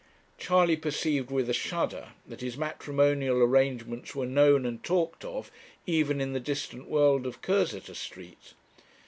Charley 0.39 0.77
perceived 0.77 1.29
with 1.29 1.47
a 1.47 1.53
shudder 1.53 2.13
that 2.25 2.41
his 2.41 2.57
matrimonial 2.57 3.37
arrangements 3.39 4.15
were 4.15 4.25
known 4.25 4.65
and 4.65 4.83
talked 4.83 5.23
of 5.23 5.51
even 5.85 6.19
in 6.19 6.33
the 6.33 6.39
distant 6.39 6.87
world 6.89 7.27
of 7.27 7.43
Cursitor 7.43 7.93
Street. 7.93 8.55